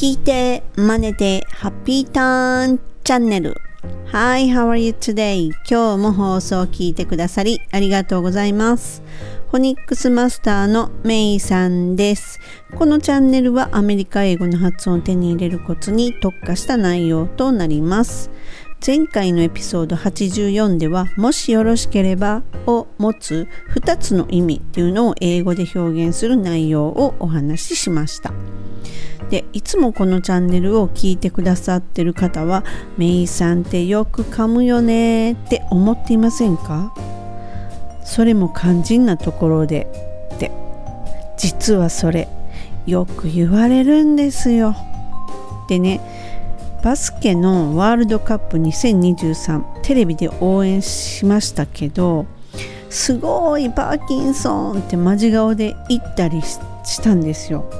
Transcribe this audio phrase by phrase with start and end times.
[0.00, 3.54] 聞いて、真似て、ハッピーターンチャンネル。
[4.12, 5.50] Hi, how are you today?
[5.70, 9.02] 今日も放送を聞いてくださりありがとうございます。
[9.48, 12.40] ホニックスマスターのメイさんです。
[12.76, 18.30] このチャンネルはアメリカ英語の発音を手に入れるコツに特化した内容となります。
[18.84, 28.32] 前回のエピソード84ではもしよろしければを持つ2つの意味っていうのを英語で表現する内容をお話ししました。
[29.28, 32.64] でいつもこのチャンネルを聞いてくださってる方は
[32.96, 36.94] メイさんってよく噛むよねって思っていませんか？
[38.02, 39.88] それも肝心なところで
[40.34, 40.50] って
[41.36, 42.28] 実はそれ
[42.86, 44.74] よく言われるんですよ。
[45.68, 46.00] でね
[46.82, 52.26] バスケのワールドカップ2023テレビで応援しましたけど
[52.88, 57.70] すごいパーキンソンってマジ顔で言ったりしたんですよ。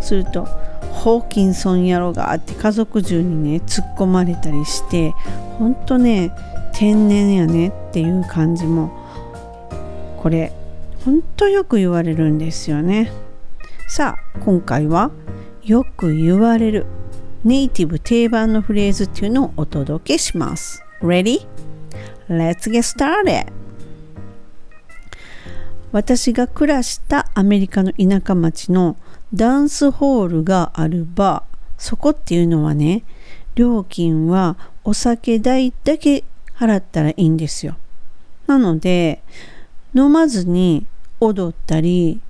[0.00, 0.44] すると
[0.90, 5.12] ホーキンソンやろがって家族中にね突っ込まれたりして
[5.58, 6.32] ほんとね
[6.74, 8.90] 天然やねっていう感じも
[10.18, 10.52] これ
[11.04, 13.12] ほんとよく言われるんですよね
[13.88, 15.10] さあ今回は
[15.62, 16.86] よく言われる
[17.44, 21.44] ネイティブ定番のフレーズっていうのをお届けします Ready?
[22.28, 23.52] Let's get started!
[25.90, 28.96] 私が暮らしたアメリカの田舎町の
[29.34, 33.02] ダンスホールがあるバーそこっていうのはね
[33.56, 36.22] 料金はお酒代だけ
[36.54, 37.76] 払ったらいいんですよ
[38.46, 39.22] なので
[39.94, 40.86] 飲まずに
[41.18, 42.20] 踊ったり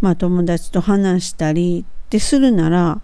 [0.00, 3.02] まあ友達と話したりってするなら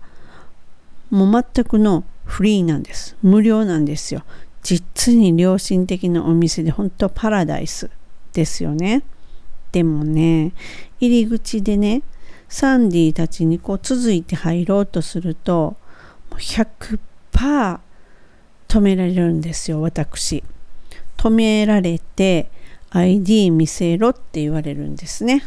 [1.11, 3.17] もう全くのフリーなんです。
[3.23, 4.23] 無料なんですよ。
[4.62, 7.91] 実に良心的なお店で本当パラダイス
[8.33, 9.03] ですよね。
[9.73, 10.53] でもね
[11.01, 12.03] 入り口でね
[12.48, 15.77] サンディたちにこう続いて入ろうとすると
[16.31, 16.98] 100%
[18.69, 20.42] 止められるんですよ私。
[21.17, 22.51] 止められて
[22.91, 25.45] ID 見せろって言われるんですね。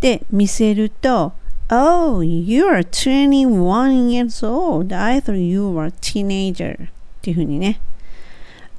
[0.00, 1.32] で見せると
[1.70, 4.92] Oh, you are 21 years old.
[4.92, 6.88] I thought you were a teenager.
[6.88, 6.88] っ
[7.22, 7.80] ていうふうにね。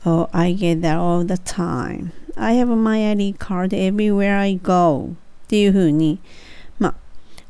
[0.06, 2.12] Oh, I get that all the time.
[2.36, 5.16] I have my ID card everywhere I go.
[5.46, 6.20] っていうふうに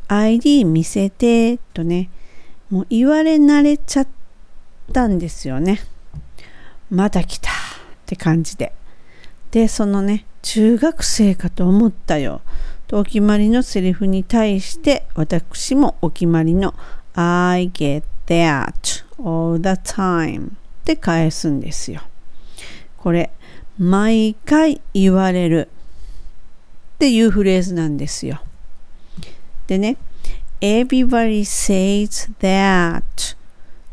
[0.08, 2.10] ID 見せてとね
[2.70, 4.08] もう言われ慣れちゃっ
[4.94, 5.80] たんですよね
[6.90, 7.54] また来たっ
[8.06, 8.74] て感じで
[9.52, 12.42] でそのね中学生かと思ったよ
[12.88, 16.74] とお決まりのセリフに対して私もお決まりの
[17.14, 20.52] I get that all the time っ
[20.84, 22.02] て返すんですよ。
[22.98, 23.32] これ
[23.78, 25.70] 毎回言われる
[26.96, 28.42] っていうフレーズなんですよ。
[29.68, 29.98] でね、
[30.62, 33.36] everybody says that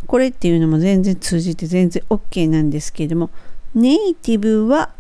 [0.07, 3.31] これっていうのも全然通じて全然 OK なんですけれども、
[3.75, 4.91] ネイティブは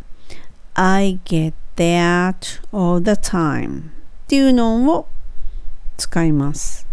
[0.75, 3.93] I get that all the time っ
[4.29, 5.09] ていうのを
[5.97, 6.87] 使います。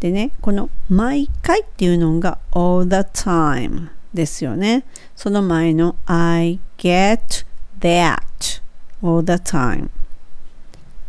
[0.00, 4.84] でね、この毎回っていうのが all the time ですよね。
[5.14, 7.46] その前の I get
[7.80, 8.62] that
[9.02, 9.88] all the time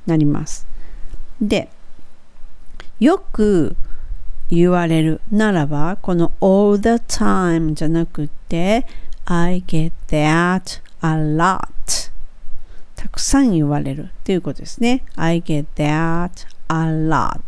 [0.05, 0.65] なります。
[1.41, 1.69] で、
[2.99, 3.75] よく
[4.49, 8.85] 言われるならば、この all the time じゃなくて、
[9.25, 12.06] I get that a lot
[12.97, 15.05] たくさん言われるっていうことですね。
[15.15, 16.31] I get that
[16.67, 17.41] a lot っ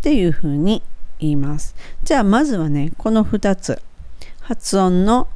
[0.00, 0.82] ていうふうに
[1.20, 1.76] 言います。
[2.02, 3.80] じゃあまずはね、この2つ
[4.40, 5.28] 発音の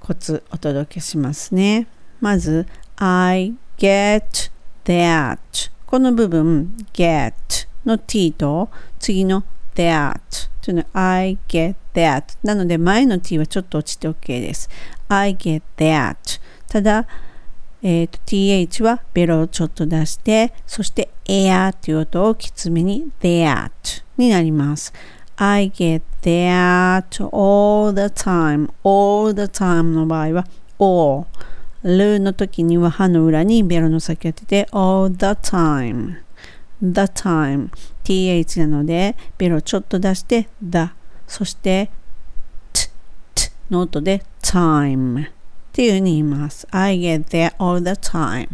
[0.00, 1.86] コツお届けしますね。
[2.20, 2.66] まず
[2.96, 4.50] I get
[4.84, 5.38] that
[5.86, 7.34] この部分 get
[7.84, 10.20] の t と次の that
[10.62, 14.68] というのは I get that なので前の t はちょっと落ちて OK です
[15.08, 17.06] I get that ただ、
[17.80, 23.70] えーと、th はベロをちょっと出してそして air という音をきつめに that
[24.16, 24.92] になります。
[25.36, 28.70] I get that all the time.
[28.82, 30.46] All the time の場合は
[30.80, 31.26] all
[31.84, 36.16] ルの時には歯の裏にベロの先を当てて all the time.
[36.82, 37.70] The time.
[38.02, 40.88] Th なのでベロちょっと出して the
[41.28, 41.90] そして
[42.72, 42.88] t,
[43.34, 45.37] t の音で time
[45.68, 46.66] っていう風に言います。
[46.70, 48.48] I get there all the time っ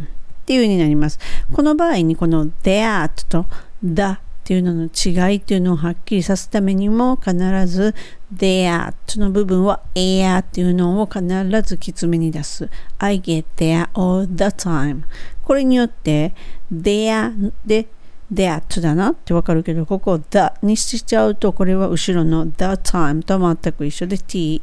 [0.45, 1.19] ていう風になります。
[1.51, 3.45] この場合にこの that と
[3.83, 4.01] the
[4.45, 7.33] っていうのの違いっていうのをはっきりさすためにも必
[7.65, 7.95] ず
[8.35, 11.23] there の部分は air っていうのを必
[11.63, 12.69] ずきつめに出す。
[12.99, 15.01] I get there all the time
[15.43, 16.35] これによって
[16.71, 17.87] there で
[18.33, 22.51] that だなってわかるけど、ここ the にしちゃうと、これは後ろの the
[22.83, 24.61] time と全く一緒で the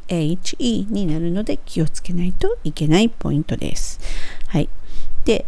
[0.91, 4.01] になるので気をつけないといけないポイントです。
[4.49, 4.69] はい。
[5.25, 5.47] で、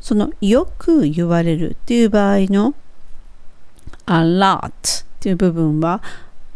[0.00, 2.74] そのよく言われるっていう場合の
[4.06, 4.72] a lot っ
[5.20, 6.02] ていう部分は、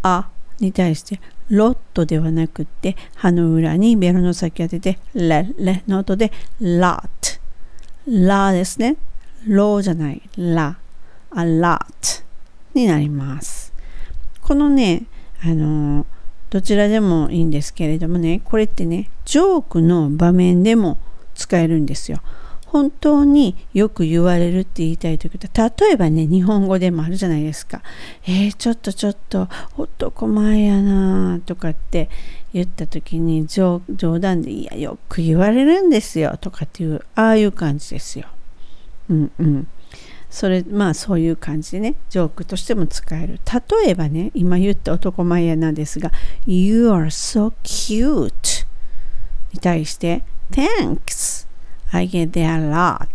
[0.02, 0.28] あ
[0.60, 6.30] に対してロットではなくて歯の裏にベロの先当ててレレの音で
[6.60, 7.08] lot
[8.06, 8.96] ラですね
[9.46, 10.78] ローじゃないラ
[11.34, 12.22] a lot
[12.74, 13.72] になります。
[14.40, 15.04] このね
[15.42, 16.06] あの
[16.50, 20.98] どちらでもいいんですけれどもねこれってねジョークの場面でも
[21.34, 22.20] 使えるんですよ。
[22.66, 27.82] 本当によく言われるって言いたい時は例えばね日本語でもあるじゃないですか。
[28.24, 32.08] えー、ちょっとちょっと男前やなとかって
[32.52, 33.80] 言った時に冗
[34.20, 38.26] 談でいやよく言われるんですよとかっていうああいう感じですよ。
[39.08, 39.68] うんうん。
[40.30, 43.40] それまあそういう感じでねジョークとしても使える
[43.82, 46.12] 例えばね今言った男前やなんですが
[46.46, 48.66] You are so cute
[49.52, 51.46] に対して Thanks
[51.92, 53.06] I get there a lot っ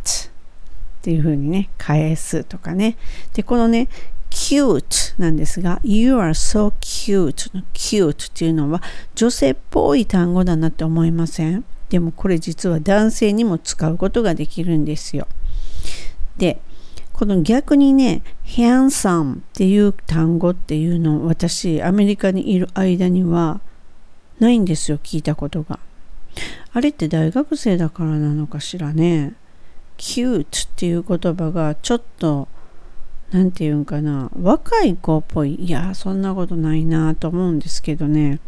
[1.02, 2.98] ていう風にね、返すとかね。
[3.34, 3.88] で、このね、
[4.32, 8.82] cute なんですが、you are so cute の cute っていうのは
[9.14, 11.64] 女性っぽい単語だなって思いません？
[11.90, 15.28] でもこれ実は男性にも使うことができるんですよ。
[16.38, 16.60] で、
[17.16, 23.62] この逆にね、handsome っていう単語っていうのを私、アメリカにいる間には
[24.40, 25.80] ないんですよ、聞いたことが。
[26.74, 29.32] あれって大学生だからなのかしらね。
[29.98, 32.50] cute っていう言葉がちょっと、
[33.32, 35.56] なんていうんかな、若い子っぽい。
[35.56, 38.42] いや、そんなことないなと思うんですけどね。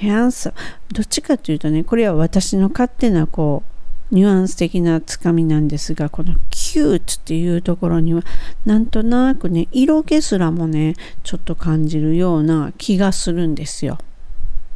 [0.00, 0.54] handsome。
[0.92, 3.69] どっちかというとね、これは私の勝手なこう、
[4.10, 8.22] ニュアンス的なつかみなんですが、この cute っていうところには、
[8.64, 13.98] なんとなくね、色気すらもね、ちょっと感じるような気がするんですよ。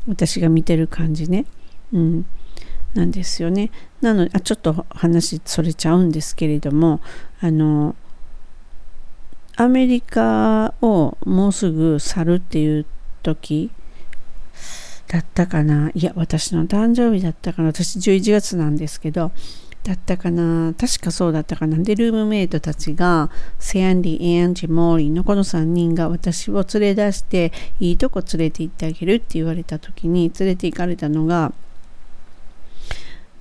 [0.06, 1.46] 私が見てる感じね。
[1.92, 2.26] うん、
[2.94, 3.70] なんですよね。
[4.00, 7.00] なのであちょっと話それちゃうんですけれども
[7.40, 7.96] あの
[9.56, 12.86] アメリカをもうすぐ去るっていう
[13.22, 13.70] 時
[15.06, 15.90] だったかな？
[15.94, 17.68] いや私の誕生日だったかな？
[17.68, 19.32] 私11月なんですけど
[19.82, 20.72] だったかな？
[20.78, 21.76] 確かそうだったかな？
[21.76, 31.52] でルームメイトたちがセアンディ、エンジ、モーリーのこの3人が私を連れ出していいとこ連れて行ってあげるって言われた時に連れて行かれたのが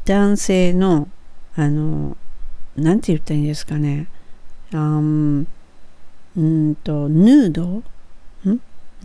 [0.04, 1.08] 男性の、
[1.56, 2.18] あの、
[2.76, 4.08] なんて言ったらいいんですかね？
[4.74, 5.48] あん
[6.36, 7.64] うんと、ヌード？
[7.66, 7.84] ん？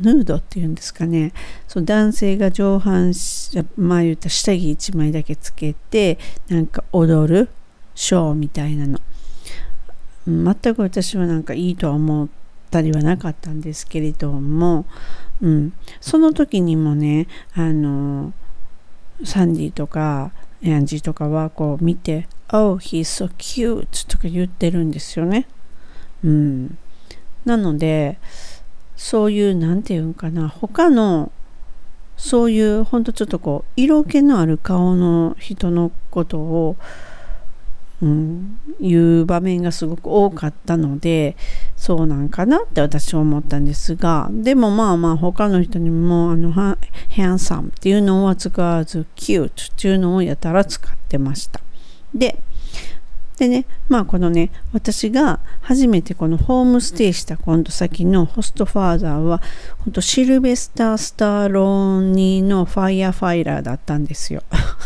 [0.00, 1.32] ヌードっていうんですかね。
[1.66, 6.18] そう男性が上半身、まあ言った下着1枚だけつけて、
[6.48, 7.48] なんか踊る
[7.94, 8.98] ショーみたいなの。
[10.26, 12.28] 全く私はなんかいいとは思っ
[12.70, 14.84] たりはなかったんですけれども、
[15.40, 18.32] うん、その時にもね、あの、
[19.24, 25.46] サンディとか、エンジーとかはこう見て、Oh, he's so cute とか言ってるんですよね。
[26.24, 26.78] うん。
[27.44, 28.18] なので、
[28.98, 31.30] そういう、なんていうんかな、他の、
[32.16, 36.76] そういう、ほんとちょっとこう、色気のある顔の人のことを、
[38.02, 41.36] うん、いう場面がすごく多かったので
[41.76, 46.76] そうなんかなって私は思ったんですがでもまあまあ他の人にもあの
[47.08, 51.60] ヘンサムっていうのは使わずキュートっていうのをやたら使ってました。
[52.14, 52.38] で
[53.38, 59.40] でね、まあこのね、私が初めてこのホームステイした今度先のホストファーザーは、
[59.78, 64.42] 本当シルベスター・スターローニーのファイヤーファイラーだったんですよ。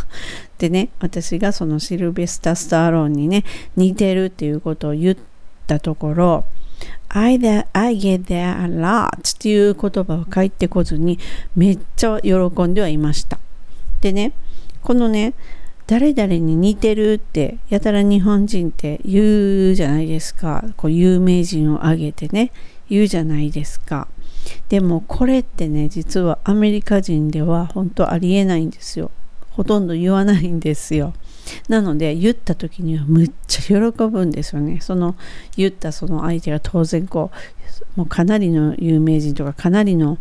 [0.59, 3.44] でね、私がそのシルベスター・スターローンにね、
[3.75, 5.16] 似てるっていうことを言っ
[5.66, 6.44] たところ、
[7.09, 11.18] I, that, I get there a lot っていう言葉は返ってこずに、
[11.56, 13.38] めっちゃ喜んではいました。
[14.02, 14.32] でね、
[14.82, 15.32] このね、
[15.92, 20.64] 誰々に似てるってやたら日本人って言うじゃないですか。
[20.78, 22.50] こう有名人を挙げてね。
[22.88, 24.08] 言うじゃないですか。
[24.70, 29.11] でもこれってね実はアメリカ人では本当ありえないんですよ。
[29.50, 31.12] ほとんど言わないんですよ。
[31.68, 34.80] なので言った時にはむっちゃ喜ぶんですよね。
[34.80, 35.14] その
[35.58, 37.30] 言ったその相手が当然こ
[37.96, 40.16] うもうかなりの有名人とかかなりの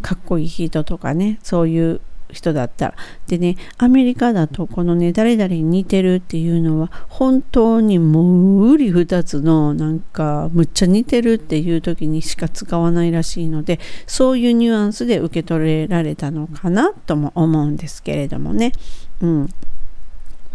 [0.00, 2.94] かっこいい人とかねそういう人だったら。
[3.26, 18.72] でね、アメリカだとこのね、誰々に似てるっていうのは、本当にもう、うり二つの、なんか、むっちゃ似てるっていう時にしか使わないらしいので、そういうニュアンスで受け取れられたのかなとも思うんですけれどもね。
[19.20, 19.48] うん。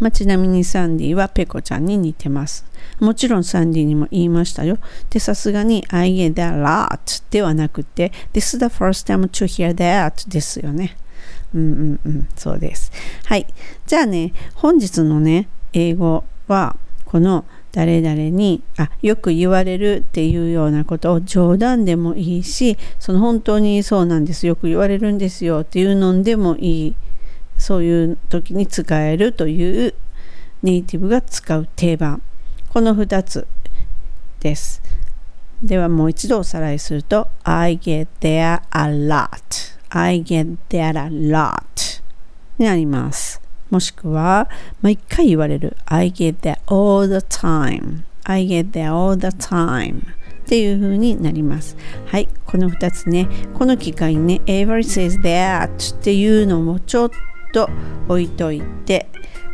[0.00, 2.64] まあ、ちなみにサンディはペコちゃんに似てます。
[3.00, 4.78] もちろんサンディにも言いましたよ。
[5.10, 10.96] で、さすがに I get that lot ではなくて This is the first time to hear that ですよね。
[11.54, 12.92] うんうんうん、そうです。
[13.24, 13.46] はい。
[13.86, 26.94] じゃあね、本日のね、英語はこの誰々にあよく言われるっていうようなことを冗談でもいいしその本当にそうなんですよく言われるんですよっていうのんでもいい
[27.58, 29.94] そういう時に使えるという
[30.62, 32.22] ネイティブが使う定番
[32.68, 33.46] この2つ
[34.38, 34.80] です
[35.62, 42.02] ではもう一度おさらいすると I get there a lot I get there a lot
[42.58, 43.40] になります。
[43.70, 44.48] もしくは
[44.82, 45.76] 毎回言われる。
[45.86, 51.76] I get there all the time I get there all the time っていう風になります。
[52.06, 57.10] はい、この2つね、この機会にね、Every says that っていうのもちょっ
[57.52, 57.70] と
[58.08, 59.06] 置いといて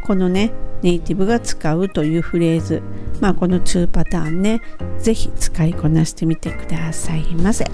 [0.07, 2.83] このねネイティブが使うというフレーズ。
[3.21, 4.63] まあこの2パターンね。
[5.03, 7.65] ぜひ使いこなしてみてくださいませ。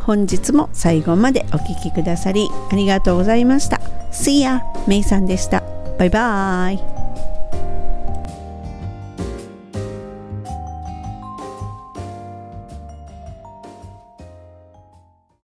[0.00, 3.80] 本日も最後までお聴きくださりありがとうございました。
[4.12, 4.60] See ya!
[4.88, 5.62] めいさんでした。
[5.98, 6.99] バイバイ。